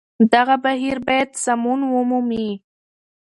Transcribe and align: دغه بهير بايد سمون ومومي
دغه 0.33 0.55
بهير 0.63 0.97
بايد 1.07 1.29
سمون 1.43 1.79
ومومي 1.93 2.49